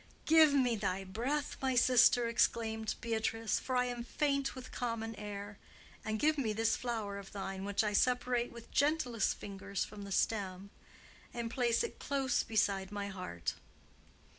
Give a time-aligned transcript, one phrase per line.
[0.25, 5.59] "Give me thy breath, my sister," exclaimed Beatrice; "for I am faint with common air.
[6.03, 10.11] And give me this flower of thine, which I separate with gentlest fingers from the
[10.11, 10.71] stem
[11.35, 13.53] and place it close beside my heart."